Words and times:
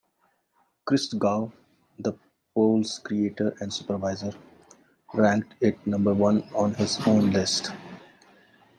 Christgau, 0.89 1.51
the 1.99 2.13
poll's 2.55 2.97
creator 3.03 3.55
and 3.59 3.71
supervisor, 3.71 4.31
ranked 5.13 5.53
it 5.61 5.85
number 5.85 6.11
one 6.15 6.41
on 6.55 6.73
his 6.73 6.99
own 7.05 7.29
list. 7.29 7.69